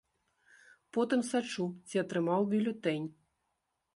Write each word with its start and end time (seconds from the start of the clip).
Потым 0.97 1.21
сачу, 1.27 1.65
ці 1.91 2.01
атрымаў 2.03 2.41
бюлетэнь. 2.53 3.07